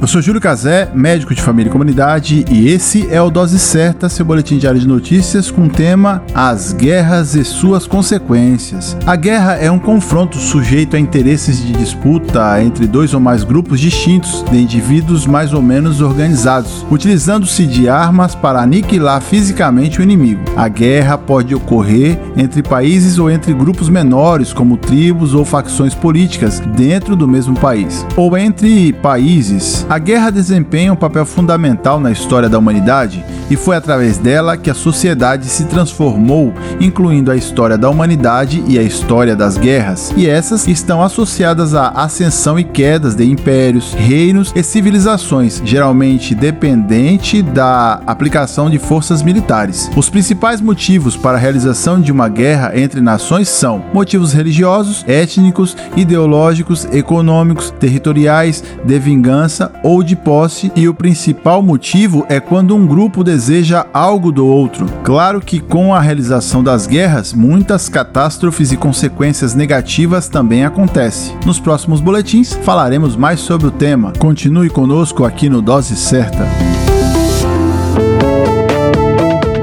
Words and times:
eu 0.00 0.06
sou 0.06 0.22
Júlio 0.22 0.40
Cazé, 0.40 0.88
médico 0.94 1.34
de 1.34 1.42
família 1.42 1.68
e 1.68 1.72
comunidade, 1.72 2.44
e 2.48 2.68
esse 2.68 3.08
é 3.10 3.20
o 3.20 3.30
Dose 3.30 3.58
Certa, 3.58 4.08
seu 4.08 4.24
boletim 4.24 4.56
diário 4.56 4.78
de 4.78 4.86
notícias 4.86 5.50
com 5.50 5.62
o 5.64 5.68
tema 5.68 6.22
As 6.32 6.72
Guerras 6.72 7.34
e 7.34 7.44
Suas 7.44 7.84
Consequências. 7.84 8.96
A 9.04 9.16
guerra 9.16 9.56
é 9.56 9.68
um 9.68 9.78
confronto 9.78 10.38
sujeito 10.38 10.94
a 10.94 11.00
interesses 11.00 11.60
de 11.60 11.72
disputa 11.72 12.62
entre 12.62 12.86
dois 12.86 13.12
ou 13.12 13.18
mais 13.18 13.42
grupos 13.42 13.80
distintos 13.80 14.44
de 14.48 14.58
indivíduos 14.58 15.26
mais 15.26 15.52
ou 15.52 15.60
menos 15.60 16.00
organizados, 16.00 16.86
utilizando-se 16.88 17.66
de 17.66 17.88
armas 17.88 18.36
para 18.36 18.62
aniquilar 18.62 19.20
fisicamente 19.20 19.98
o 19.98 20.02
inimigo. 20.02 20.44
A 20.56 20.68
guerra 20.68 21.18
pode 21.18 21.56
ocorrer 21.56 22.20
entre 22.36 22.62
países 22.62 23.18
ou 23.18 23.28
entre 23.28 23.52
grupos 23.52 23.88
menores, 23.88 24.52
como 24.52 24.76
tribos 24.76 25.34
ou 25.34 25.44
facções 25.44 25.94
políticas, 25.94 26.60
dentro 26.76 27.16
do 27.16 27.26
mesmo 27.26 27.58
país, 27.58 28.06
ou 28.16 28.38
entre 28.38 28.92
países 28.92 29.87
a 29.88 29.98
guerra 29.98 30.30
desempenha 30.30 30.92
um 30.92 30.96
papel 30.96 31.24
fundamental 31.24 31.98
na 31.98 32.10
história 32.10 32.48
da 32.48 32.58
humanidade 32.58 33.24
e 33.50 33.56
foi 33.56 33.74
através 33.74 34.18
dela 34.18 34.56
que 34.56 34.68
a 34.68 34.74
sociedade 34.74 35.46
se 35.46 35.64
transformou, 35.64 36.52
incluindo 36.78 37.30
a 37.30 37.36
história 37.36 37.78
da 37.78 37.88
humanidade 37.88 38.62
e 38.66 38.78
a 38.78 38.82
história 38.82 39.34
das 39.34 39.56
guerras. 39.56 40.12
E 40.14 40.28
essas 40.28 40.68
estão 40.68 41.02
associadas 41.02 41.74
à 41.74 41.88
ascensão 41.88 42.58
e 42.58 42.64
quedas 42.64 43.14
de 43.14 43.24
impérios, 43.24 43.94
reinos 43.94 44.52
e 44.54 44.62
civilizações, 44.62 45.62
geralmente 45.64 46.34
dependente 46.34 47.40
da 47.40 48.00
aplicação 48.06 48.68
de 48.68 48.78
forças 48.78 49.22
militares. 49.22 49.90
Os 49.96 50.10
principais 50.10 50.60
motivos 50.60 51.16
para 51.16 51.38
a 51.38 51.40
realização 51.40 51.98
de 51.98 52.12
uma 52.12 52.28
guerra 52.28 52.78
entre 52.78 53.00
nações 53.00 53.48
são 53.48 53.82
motivos 53.94 54.34
religiosos, 54.34 55.02
étnicos, 55.08 55.74
ideológicos, 55.96 56.86
econômicos, 56.92 57.70
territoriais, 57.70 58.62
de 58.84 58.98
vingança 58.98 59.72
ou 59.82 60.02
de 60.02 60.16
posse, 60.16 60.72
e 60.74 60.88
o 60.88 60.94
principal 60.94 61.62
motivo 61.62 62.24
é 62.28 62.40
quando 62.40 62.74
um 62.74 62.86
grupo 62.86 63.22
deseja 63.22 63.86
algo 63.92 64.32
do 64.32 64.46
outro. 64.46 64.86
Claro 65.02 65.40
que 65.40 65.60
com 65.60 65.94
a 65.94 66.00
realização 66.00 66.62
das 66.62 66.86
guerras, 66.86 67.32
muitas 67.32 67.88
catástrofes 67.88 68.72
e 68.72 68.76
consequências 68.76 69.54
negativas 69.54 70.28
também 70.28 70.64
acontecem. 70.64 71.36
Nos 71.44 71.60
próximos 71.60 72.00
boletins 72.00 72.52
falaremos 72.62 73.16
mais 73.16 73.40
sobre 73.40 73.66
o 73.66 73.70
tema. 73.70 74.12
Continue 74.18 74.70
conosco 74.70 75.24
aqui 75.24 75.48
no 75.48 75.62
Dose 75.62 75.96
Certa. 75.96 76.46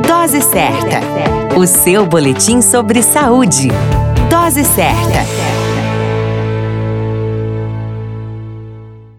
Dose 0.07 0.41
certa. 0.41 0.99
O 1.57 1.65
seu 1.65 2.05
boletim 2.05 2.61
sobre 2.61 3.01
saúde. 3.01 3.69
Dose 4.29 4.63
certa. 4.63 5.64